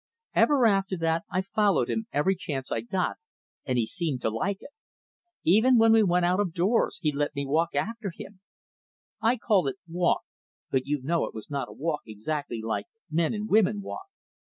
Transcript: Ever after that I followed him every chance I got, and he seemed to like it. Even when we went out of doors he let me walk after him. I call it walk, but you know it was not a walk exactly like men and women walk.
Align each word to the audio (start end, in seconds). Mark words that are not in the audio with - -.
Ever 0.33 0.65
after 0.65 0.97
that 0.97 1.25
I 1.31 1.43
followed 1.43 1.87
him 1.87 2.07
every 2.11 2.33
chance 2.35 2.71
I 2.71 2.81
got, 2.81 3.17
and 3.65 3.77
he 3.77 3.85
seemed 3.85 4.21
to 4.23 4.31
like 4.31 4.57
it. 4.61 4.71
Even 5.43 5.77
when 5.77 5.93
we 5.93 6.01
went 6.01 6.25
out 6.25 6.39
of 6.39 6.55
doors 6.55 6.97
he 7.03 7.11
let 7.11 7.35
me 7.35 7.45
walk 7.45 7.75
after 7.75 8.09
him. 8.11 8.39
I 9.21 9.37
call 9.37 9.67
it 9.67 9.75
walk, 9.87 10.21
but 10.71 10.87
you 10.87 11.03
know 11.03 11.25
it 11.25 11.35
was 11.35 11.51
not 11.51 11.69
a 11.69 11.73
walk 11.73 12.01
exactly 12.07 12.63
like 12.63 12.87
men 13.11 13.35
and 13.35 13.47
women 13.47 13.81
walk. 13.83 14.07